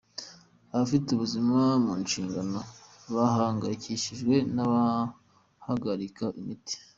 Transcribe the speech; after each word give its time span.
Abafite 0.73 1.07
ubuzima 1.11 1.59
mu 1.85 1.93
nshingano 2.03 2.59
bahangayikishijwe 3.13 4.35
n’abahagarika 4.55 6.25
imiti. 6.41 6.75